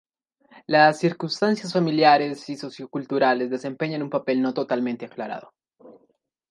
[0.65, 5.53] Las circunstancias familiares y socioculturales desempeñan un papel no totalmente aclarado.